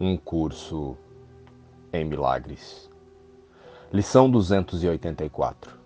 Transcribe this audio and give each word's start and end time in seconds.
um 0.00 0.16
curso 0.16 0.96
em 1.92 2.04
milagres. 2.04 2.88
Lição 3.92 4.30
284. 4.30 5.76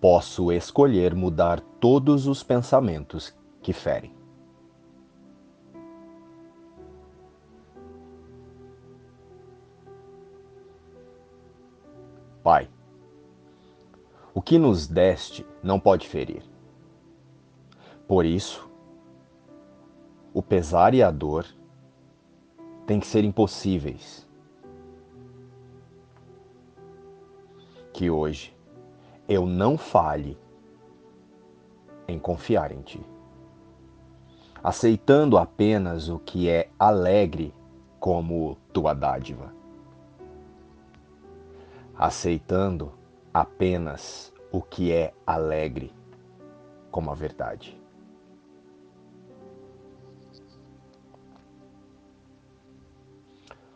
Posso 0.00 0.50
escolher 0.50 1.14
mudar 1.14 1.60
todos 1.80 2.26
os 2.26 2.42
pensamentos 2.42 3.34
que 3.62 3.72
ferem. 3.72 4.12
Pai, 12.42 12.68
o 14.34 14.42
que 14.42 14.58
nos 14.58 14.88
deste 14.88 15.46
não 15.62 15.78
pode 15.78 16.08
ferir. 16.08 16.42
Por 18.08 18.26
isso, 18.26 18.71
o 20.34 20.42
pesar 20.42 20.94
e 20.94 21.02
a 21.02 21.10
dor 21.10 21.46
têm 22.86 22.98
que 22.98 23.06
ser 23.06 23.24
impossíveis. 23.24 24.26
Que 27.92 28.10
hoje 28.10 28.56
eu 29.28 29.46
não 29.46 29.76
falhe 29.76 30.38
em 32.08 32.18
confiar 32.18 32.72
em 32.72 32.80
Ti, 32.80 33.00
aceitando 34.62 35.36
apenas 35.36 36.08
o 36.08 36.18
que 36.18 36.48
é 36.48 36.70
alegre 36.78 37.54
como 38.00 38.56
Tua 38.72 38.94
dádiva, 38.94 39.52
aceitando 41.94 42.92
apenas 43.32 44.32
o 44.50 44.60
que 44.60 44.92
é 44.92 45.12
alegre 45.26 45.92
como 46.90 47.10
a 47.10 47.14
verdade. 47.14 47.81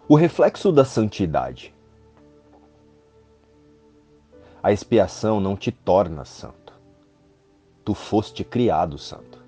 O 0.09 0.15
reflexo 0.15 0.71
da 0.71 0.85
santidade. 0.85 1.75
A 4.63 4.71
expiação 4.71 5.41
não 5.41 5.57
te 5.57 5.73
torna 5.73 6.25
santo. 6.25 6.73
Tu 7.85 7.93
foste 7.93 8.45
criado 8.45 8.99
santo. 8.99 9.45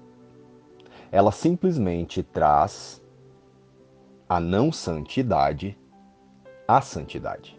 Ela 1.13 1.31
simplesmente 1.31 2.25
traz 2.25 3.01
a 4.29 4.41
não 4.41 4.73
santidade 4.73 5.79
à 6.67 6.81
santidade. 6.81 7.57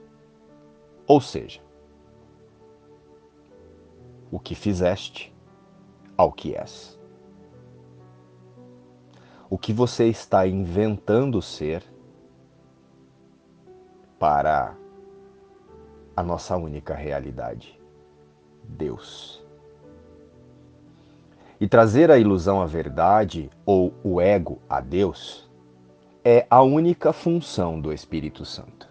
Ou 1.08 1.22
seja, 1.22 1.62
o 4.30 4.38
que 4.38 4.56
fizeste 4.56 5.34
ao 6.18 6.34
que 6.34 6.54
és. 6.54 7.00
O 9.50 9.58
que 9.58 9.72
você 9.72 10.10
está 10.10 10.46
inventando 10.46 11.42
ser 11.42 11.82
para 14.20 14.76
a 16.16 16.22
nossa 16.22 16.58
única 16.58 16.94
realidade, 16.94 17.80
Deus. 18.62 19.42
E 21.60 21.68
trazer 21.68 22.12
a 22.12 22.18
ilusão 22.18 22.62
à 22.62 22.66
verdade 22.66 23.50
ou 23.66 23.94
o 24.04 24.20
ego 24.20 24.60
a 24.70 24.82
Deus 24.82 25.50
é 26.24 26.46
a 26.50 26.62
única 26.62 27.14
função 27.14 27.80
do 27.80 27.94
Espírito 27.94 28.44
Santo. 28.44 28.90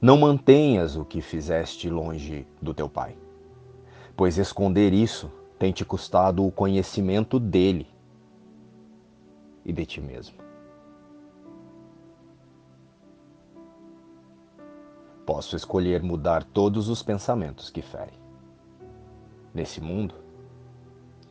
Não 0.00 0.18
mantenhas 0.18 0.96
o 0.96 1.04
que 1.04 1.20
fizeste 1.20 1.88
longe 1.88 2.46
do 2.60 2.74
teu 2.74 2.88
Pai, 2.88 3.16
pois 4.16 4.36
esconder 4.36 4.92
isso 4.92 5.30
tem 5.58 5.72
te 5.72 5.84
custado 5.84 6.44
o 6.44 6.52
conhecimento 6.52 7.40
dele 7.40 7.86
e 9.64 9.72
de 9.72 9.86
ti 9.86 10.00
mesmo. 10.00 10.45
Posso 15.26 15.56
escolher 15.56 16.04
mudar 16.04 16.44
todos 16.44 16.88
os 16.88 17.02
pensamentos 17.02 17.68
que 17.68 17.82
ferem. 17.82 18.14
Nesse 19.52 19.80
mundo, 19.80 20.14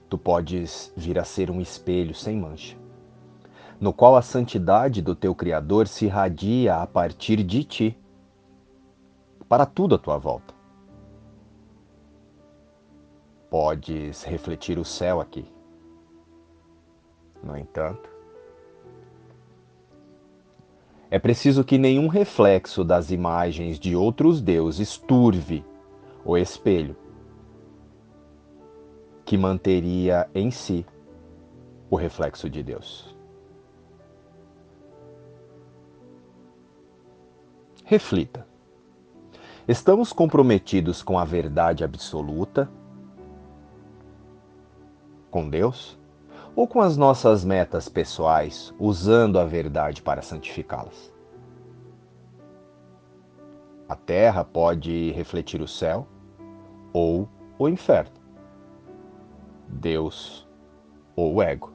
tu 0.09 0.17
podes 0.17 0.91
vir 0.97 1.17
a 1.17 1.23
ser 1.23 1.50
um 1.50 1.61
espelho 1.61 2.13
sem 2.13 2.38
mancha, 2.38 2.78
no 3.79 3.94
qual 3.94 4.17
a 4.17 4.22
santidade 4.22 5.01
do 5.01 5.16
teu 5.16 5.34
Criador 5.34 5.88
se 5.88 6.05
irradia 6.05 6.75
a 6.75 6.85
partir 6.85 7.41
de 7.41 7.63
ti, 7.63 7.97
para 9.47 9.66
tudo 9.66 9.95
à 9.95 9.97
tua 9.97 10.17
volta. 10.17 10.53
Podes 13.50 14.23
refletir 14.23 14.78
o 14.78 14.84
céu 14.84 15.22
aqui. 15.22 15.50
No 17.41 17.55
entanto, 17.55 18.09
é 21.09 21.19
preciso 21.19 21.63
que 21.63 21.77
nenhum 21.77 22.07
reflexo 22.07 22.83
das 22.83 23.11
imagens 23.11 23.79
de 23.79 23.95
outros 23.95 24.41
deuses 24.41 24.97
turve 24.97 25.63
o 26.23 26.35
espelho 26.35 26.95
que 29.23 29.38
manteria 29.38 30.29
em 30.33 30.51
si 30.51 30.85
o 31.89 31.95
reflexo 31.95 32.49
de 32.49 32.61
Deus. 32.63 33.16
Reflita. 37.83 38.47
Estamos 39.67 40.11
comprometidos 40.11 41.01
com 41.03 41.17
a 41.17 41.25
verdade 41.25 41.83
absoluta, 41.83 42.69
com 45.29 45.49
Deus? 45.49 45.97
Ou 46.55 46.67
com 46.67 46.79
as 46.79 46.95
nossas 46.95 47.43
metas 47.43 47.89
pessoais, 47.89 48.73
usando 48.79 49.38
a 49.38 49.45
verdade 49.45 50.01
para 50.01 50.21
santificá-las. 50.21 51.13
A 53.89 53.95
terra 53.95 54.43
pode 54.43 55.11
refletir 55.11 55.61
o 55.61 55.67
céu 55.67 56.07
ou 56.93 57.27
o 57.59 57.67
inferno, 57.67 58.16
Deus 59.67 60.47
ou 61.16 61.35
o 61.35 61.41
ego. 61.43 61.73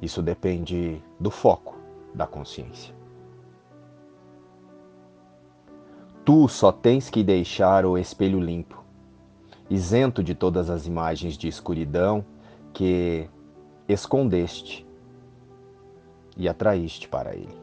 Isso 0.00 0.22
depende 0.22 1.02
do 1.20 1.30
foco 1.30 1.76
da 2.14 2.26
consciência. 2.26 2.94
Tu 6.24 6.48
só 6.48 6.72
tens 6.72 7.08
que 7.08 7.22
deixar 7.22 7.84
o 7.86 7.96
espelho 7.96 8.40
limpo 8.40 8.85
isento 9.68 10.22
de 10.22 10.34
todas 10.34 10.70
as 10.70 10.86
imagens 10.86 11.36
de 11.36 11.48
escuridão 11.48 12.24
que 12.72 13.28
escondeste 13.88 14.86
e 16.36 16.48
atraíste 16.48 17.08
para 17.08 17.34
ele. 17.34 17.56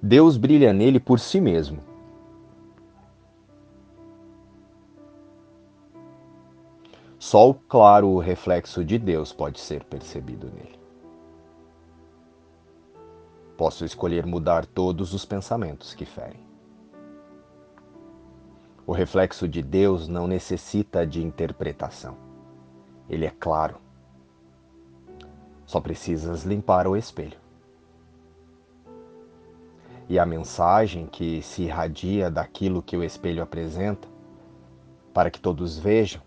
Deus 0.00 0.36
brilha 0.36 0.72
nele 0.72 1.00
por 1.00 1.18
si 1.18 1.40
mesmo. 1.40 1.82
Só 7.18 7.50
o 7.50 7.54
claro 7.54 8.16
reflexo 8.18 8.84
de 8.84 8.96
Deus 8.96 9.32
pode 9.32 9.58
ser 9.58 9.84
percebido 9.84 10.46
nele. 10.46 10.78
Posso 13.56 13.84
escolher 13.84 14.24
mudar 14.24 14.64
todos 14.64 15.12
os 15.12 15.24
pensamentos 15.24 15.94
que 15.94 16.04
ferem. 16.04 16.40
O 18.88 18.92
reflexo 18.92 19.46
de 19.46 19.60
Deus 19.60 20.08
não 20.08 20.26
necessita 20.26 21.06
de 21.06 21.22
interpretação. 21.22 22.16
Ele 23.06 23.26
é 23.26 23.30
claro. 23.30 23.76
Só 25.66 25.78
precisas 25.78 26.44
limpar 26.44 26.86
o 26.86 26.96
espelho. 26.96 27.36
E 30.08 30.18
a 30.18 30.24
mensagem 30.24 31.04
que 31.04 31.42
se 31.42 31.64
irradia 31.64 32.30
daquilo 32.30 32.82
que 32.82 32.96
o 32.96 33.04
espelho 33.04 33.42
apresenta, 33.42 34.08
para 35.12 35.30
que 35.30 35.38
todos 35.38 35.78
vejam, 35.78 36.22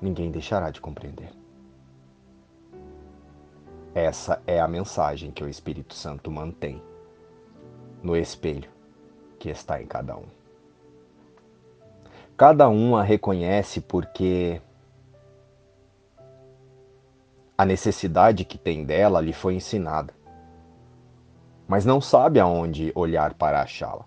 ninguém 0.00 0.30
deixará 0.30 0.70
de 0.70 0.80
compreender. 0.80 1.30
Essa 3.94 4.40
é 4.46 4.58
a 4.58 4.66
mensagem 4.66 5.30
que 5.30 5.44
o 5.44 5.48
Espírito 5.48 5.92
Santo 5.92 6.30
mantém 6.30 6.82
no 8.02 8.16
espelho 8.16 8.70
que 9.38 9.50
está 9.50 9.82
em 9.82 9.86
cada 9.86 10.16
um. 10.16 10.37
Cada 12.38 12.68
um 12.68 12.96
a 12.96 13.02
reconhece 13.02 13.80
porque 13.80 14.62
a 17.58 17.64
necessidade 17.64 18.44
que 18.44 18.56
tem 18.56 18.84
dela 18.84 19.20
lhe 19.20 19.32
foi 19.32 19.56
ensinada, 19.56 20.14
mas 21.66 21.84
não 21.84 22.00
sabe 22.00 22.38
aonde 22.38 22.92
olhar 22.94 23.34
para 23.34 23.60
achá-la. 23.60 24.04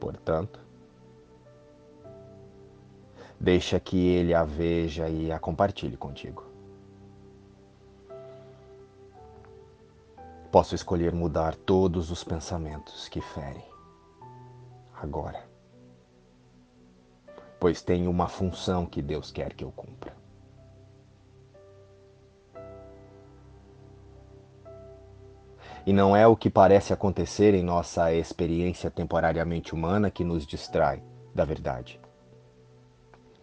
Portanto, 0.00 0.58
deixa 3.38 3.78
que 3.78 4.08
ele 4.08 4.32
a 4.32 4.42
veja 4.42 5.06
e 5.10 5.30
a 5.30 5.38
compartilhe 5.38 5.98
contigo. 5.98 6.46
Posso 10.50 10.74
escolher 10.74 11.12
mudar 11.12 11.54
todos 11.54 12.10
os 12.10 12.24
pensamentos 12.24 13.06
que 13.06 13.20
ferem 13.20 13.66
agora. 14.98 15.52
Pois 17.64 17.80
tenho 17.80 18.10
uma 18.10 18.28
função 18.28 18.84
que 18.84 19.00
Deus 19.00 19.30
quer 19.30 19.54
que 19.54 19.64
eu 19.64 19.72
cumpra. 19.72 20.12
E 25.86 25.90
não 25.90 26.14
é 26.14 26.26
o 26.26 26.36
que 26.36 26.50
parece 26.50 26.92
acontecer 26.92 27.54
em 27.54 27.62
nossa 27.62 28.12
experiência 28.12 28.90
temporariamente 28.90 29.74
humana 29.74 30.10
que 30.10 30.22
nos 30.22 30.46
distrai 30.46 31.02
da 31.34 31.46
verdade. 31.46 31.98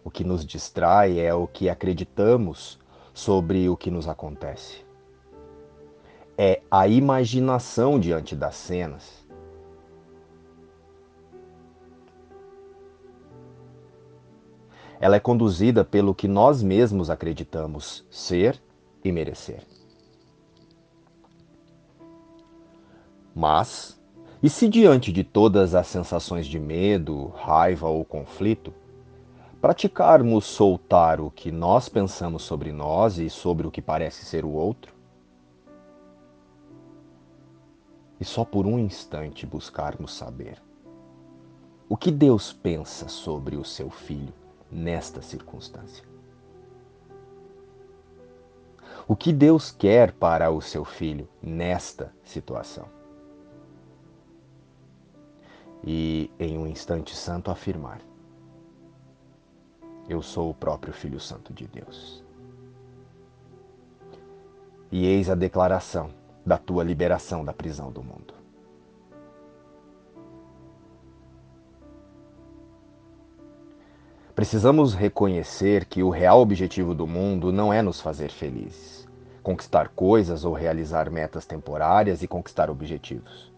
O 0.04 0.12
que 0.12 0.24
nos 0.24 0.46
distrai 0.46 1.20
é 1.20 1.34
o 1.34 1.48
que 1.48 1.68
acreditamos 1.68 2.80
sobre 3.16 3.68
o 3.70 3.76
que 3.76 3.90
nos 3.90 4.08
acontece. 4.08 4.86
É 6.38 6.62
a 6.70 6.88
imaginação 6.88 8.00
diante 8.00 8.36
das 8.36 8.54
cenas. 8.54 9.21
Ela 15.02 15.16
é 15.16 15.20
conduzida 15.20 15.84
pelo 15.84 16.14
que 16.14 16.28
nós 16.28 16.62
mesmos 16.62 17.10
acreditamos 17.10 18.06
ser 18.12 18.62
e 19.04 19.12
merecer. 19.12 19.66
Mas, 23.34 24.00
e 24.44 24.48
se 24.50 24.70
diante 24.70 25.12
de 25.12 25.24
todas 25.24 25.74
as 25.74 25.88
sensações 25.88 26.46
de 26.46 26.60
medo, 26.60 27.30
raiva 27.30 27.88
ou 27.88 28.06
conflito, 28.06 28.72
praticarmos 29.60 30.46
soltar 30.46 31.20
o 31.20 31.32
que 31.32 31.52
nós 31.52 31.90
pensamos 31.90 32.44
sobre 32.44 32.72
nós 32.72 33.18
e 33.18 33.28
sobre 33.28 33.66
o 33.66 33.72
que 33.72 33.82
parece 33.82 34.24
ser 34.24 34.46
o 34.46 34.52
outro? 34.52 34.94
E 38.20 38.26
só 38.26 38.46
por 38.46 38.68
um 38.68 38.78
instante 38.78 39.48
buscarmos 39.48 40.14
saber 40.14 40.62
o 41.90 41.98
que 41.98 42.12
Deus 42.12 42.54
pensa 42.54 43.08
sobre 43.08 43.56
o 43.56 43.66
seu 43.66 43.90
filho 43.90 44.41
nesta 44.72 45.22
circunstância? 45.22 46.04
O 49.08 49.16
que 49.16 49.34
Deus 49.34 49.72
quer 49.72 50.12
para 50.14 50.50
o 50.52 50.62
seu 50.62 50.86
filho 50.86 51.28
nesta 51.42 52.14
situação? 52.24 52.88
E 55.84 56.32
em 56.40 56.58
um 56.58 56.68
instante 56.68 57.16
santo 57.16 57.50
afirmar: 57.50 58.00
eu 60.12 60.22
sou 60.22 60.50
o 60.50 60.54
próprio 60.54 60.94
Filho 60.94 61.20
Santo 61.20 61.54
de 61.54 61.66
Deus. 61.68 62.24
E 64.92 65.06
eis 65.06 65.30
a 65.30 65.36
declaração 65.36 66.10
da 66.46 66.58
tua 66.58 66.84
liberação 66.84 67.46
da 67.46 67.54
prisão 67.54 67.92
do 67.92 68.04
mundo. 68.04 68.34
Precisamos 74.42 74.96
reconhecer 74.96 75.86
que 75.86 76.02
o 76.02 76.10
real 76.10 76.42
objetivo 76.42 76.96
do 76.96 77.06
mundo 77.06 77.52
não 77.52 77.72
é 77.72 77.80
nos 77.80 78.02
fazer 78.02 78.32
felizes, 78.32 79.08
conquistar 79.44 79.90
coisas 79.90 80.44
ou 80.44 80.52
realizar 80.52 81.12
metas 81.12 81.46
temporárias 81.46 82.24
e 82.24 82.28
conquistar 82.28 82.68
objetivos. 82.68 83.54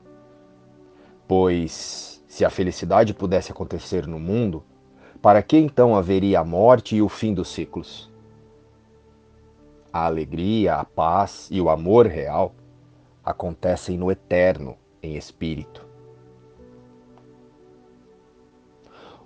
Pois, 1.26 2.22
se 2.28 2.44
a 2.44 2.50
felicidade 2.50 3.14
pudesse 3.14 3.50
acontecer 3.50 4.06
no 4.06 4.20
mundo, 4.20 4.62
para 5.22 5.42
que 5.42 5.56
então 5.56 5.96
haveria 5.96 6.42
a 6.42 6.44
morte 6.44 6.98
e 6.98 7.02
o 7.02 7.08
fim 7.08 7.34
dos 7.34 7.48
ciclos? 7.48 8.12
A 9.94 10.06
alegria, 10.06 10.76
a 10.76 10.84
paz 10.84 11.48
e 11.50 11.62
o 11.62 11.70
amor 11.70 12.08
real 12.08 12.54
acontecem 13.24 13.98
no 13.98 14.12
eterno, 14.12 14.76
em 15.02 15.16
espírito. 15.16 15.83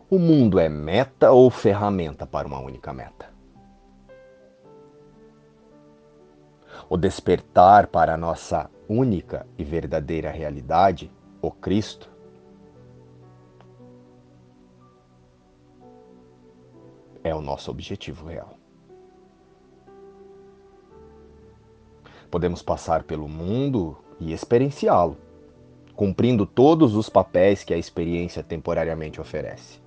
O 0.09 0.17
mundo 0.17 0.57
é 0.57 0.69
meta 0.69 1.31
ou 1.31 1.49
ferramenta 1.49 2.25
para 2.25 2.47
uma 2.47 2.61
única 2.61 2.93
meta? 2.93 3.29
O 6.89 6.95
despertar 6.95 7.87
para 7.87 8.13
a 8.13 8.17
nossa 8.17 8.71
única 8.87 9.45
e 9.57 9.65
verdadeira 9.65 10.31
realidade, 10.31 11.11
o 11.41 11.51
Cristo, 11.51 12.09
é 17.21 17.35
o 17.35 17.41
nosso 17.41 17.69
objetivo 17.69 18.25
real. 18.27 18.57
Podemos 22.31 22.61
passar 22.61 23.03
pelo 23.03 23.27
mundo 23.27 23.97
e 24.21 24.31
experienciá-lo, 24.31 25.17
cumprindo 25.97 26.45
todos 26.45 26.95
os 26.95 27.09
papéis 27.09 27.65
que 27.65 27.73
a 27.73 27.77
experiência 27.77 28.41
temporariamente 28.41 29.19
oferece, 29.19 29.85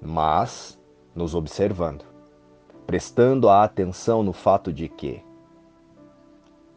mas 0.00 0.78
nos 1.14 1.34
observando, 1.34 2.04
prestando 2.86 3.48
a 3.48 3.64
atenção 3.64 4.22
no 4.22 4.32
fato 4.32 4.72
de 4.72 4.88
que 4.88 5.22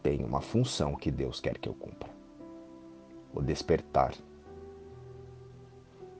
tem 0.02 0.24
uma 0.24 0.40
função 0.40 0.94
que 0.94 1.10
Deus 1.10 1.40
quer 1.40 1.58
que 1.58 1.68
eu 1.68 1.74
cumpra: 1.74 2.10
o 3.34 3.40
despertar. 3.40 4.14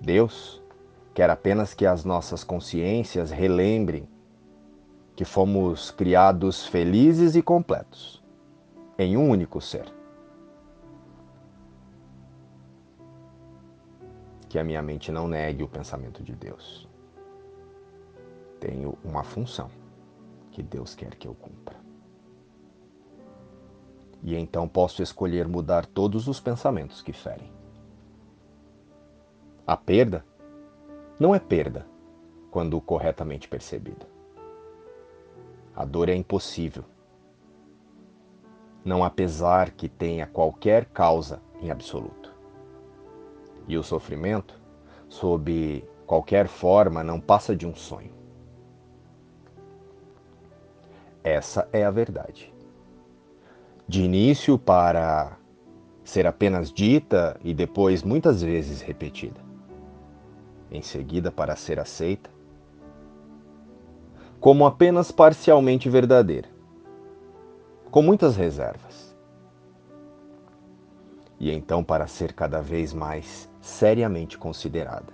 Deus 0.00 0.62
Quer 1.14 1.28
apenas 1.28 1.74
que 1.74 1.84
as 1.84 2.04
nossas 2.04 2.42
consciências 2.42 3.30
relembrem 3.30 4.08
que 5.14 5.24
fomos 5.26 5.90
criados 5.90 6.66
felizes 6.66 7.36
e 7.36 7.42
completos 7.42 8.22
em 8.98 9.16
um 9.16 9.28
único 9.28 9.60
ser. 9.60 9.92
Que 14.48 14.58
a 14.58 14.64
minha 14.64 14.80
mente 14.80 15.12
não 15.12 15.28
negue 15.28 15.62
o 15.62 15.68
pensamento 15.68 16.22
de 16.22 16.34
Deus. 16.34 16.88
Tenho 18.62 18.96
uma 19.02 19.24
função 19.24 19.68
que 20.52 20.62
Deus 20.62 20.94
quer 20.94 21.16
que 21.16 21.26
eu 21.26 21.34
cumpra. 21.34 21.74
E 24.22 24.36
então 24.36 24.68
posso 24.68 25.02
escolher 25.02 25.48
mudar 25.48 25.84
todos 25.84 26.28
os 26.28 26.38
pensamentos 26.38 27.02
que 27.02 27.12
ferem. 27.12 27.50
A 29.66 29.76
perda 29.76 30.24
não 31.18 31.34
é 31.34 31.40
perda 31.40 31.84
quando 32.52 32.80
corretamente 32.80 33.48
percebida. 33.48 34.06
A 35.74 35.84
dor 35.84 36.08
é 36.08 36.14
impossível. 36.14 36.84
Não 38.84 39.02
há 39.02 39.10
pesar 39.10 39.72
que 39.72 39.88
tenha 39.88 40.24
qualquer 40.24 40.84
causa 40.84 41.42
em 41.60 41.68
absoluto. 41.68 42.32
E 43.66 43.76
o 43.76 43.82
sofrimento, 43.82 44.56
sob 45.08 45.84
qualquer 46.06 46.46
forma, 46.46 47.02
não 47.02 47.20
passa 47.20 47.56
de 47.56 47.66
um 47.66 47.74
sonho. 47.74 48.21
Essa 51.24 51.68
é 51.72 51.84
a 51.84 51.90
verdade. 51.90 52.52
De 53.86 54.02
início, 54.02 54.58
para 54.58 55.36
ser 56.04 56.26
apenas 56.26 56.72
dita 56.72 57.38
e 57.44 57.54
depois 57.54 58.02
muitas 58.02 58.42
vezes 58.42 58.80
repetida 58.80 59.40
em 60.70 60.80
seguida 60.80 61.30
para 61.30 61.54
ser 61.54 61.78
aceita, 61.78 62.30
como 64.40 64.66
apenas 64.66 65.12
parcialmente 65.12 65.88
verdadeira, 65.88 66.48
com 67.90 68.00
muitas 68.02 68.36
reservas. 68.36 69.14
E 71.38 71.50
então 71.50 71.84
para 71.84 72.06
ser 72.06 72.32
cada 72.32 72.62
vez 72.62 72.94
mais 72.94 73.50
seriamente 73.60 74.38
considerada 74.38 75.12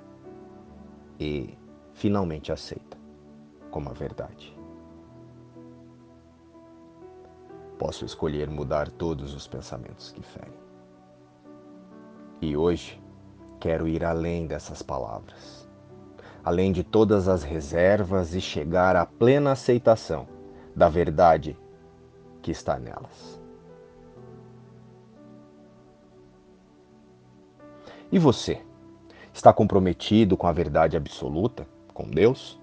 e 1.19 1.59
finalmente 1.93 2.53
aceita 2.53 2.97
como 3.71 3.89
a 3.89 3.93
verdade. 3.93 4.58
Posso 7.79 8.05
escolher 8.05 8.51
mudar 8.51 8.91
todos 8.91 9.35
os 9.35 9.47
pensamentos 9.47 10.11
que 10.11 10.23
ferem. 10.23 10.59
E 12.41 12.57
hoje, 12.57 13.01
Quero 13.61 13.89
ir 13.89 14.05
além 14.05 14.47
dessas 14.47 14.83
palavras, 14.83 15.69
além 16.45 16.71
de 16.71 16.85
todas 16.85 17.27
as 17.27 17.43
reservas 17.43 18.33
e 18.33 18.41
chegar 18.41 18.95
à 18.95 19.05
plena 19.05 19.53
aceitação 19.53 20.29
da 20.77 20.89
verdade 20.89 21.59
que 22.41 22.53
está 22.53 22.79
nelas. 22.79 23.41
E 28.13 28.19
você? 28.19 28.63
Está 29.35 29.53
comprometido 29.53 30.37
com 30.37 30.47
a 30.47 30.53
verdade 30.53 30.97
absoluta, 30.97 31.67
com 31.93 32.09
Deus? 32.09 32.61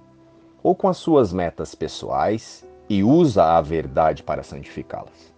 Ou 0.64 0.74
com 0.74 0.88
as 0.88 0.98
suas 0.98 1.34
metas 1.34 1.76
pessoais 1.76 2.66
e 2.90 3.04
usa 3.04 3.58
a 3.58 3.62
verdade 3.62 4.24
para 4.24 4.44
santificá-las? 4.44 5.34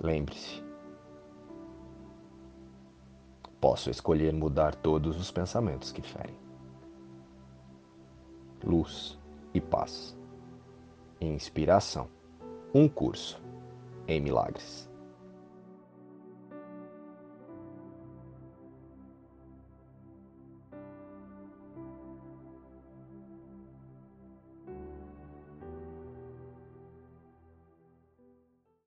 Lembre-se, 0.00 0.62
Posso 3.60 3.90
escolher 3.90 4.32
mudar 4.32 4.74
todos 4.76 5.18
os 5.18 5.32
pensamentos 5.32 5.90
que 5.90 6.00
ferem. 6.00 6.36
Luz 8.62 9.18
e 9.52 9.60
paz. 9.60 10.16
Inspiração. 11.20 12.08
Um 12.72 12.88
curso 12.88 13.40
em 14.06 14.20
milagres. 14.20 14.87